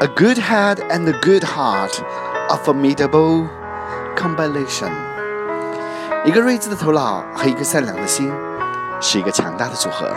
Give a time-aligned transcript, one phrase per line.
[0.00, 2.00] A good head and a good heart,
[2.50, 3.48] a formidable
[4.16, 4.92] combination。
[6.24, 8.32] 一个睿智的头脑和一个善良的心，
[9.00, 10.08] 是一个强大的组合。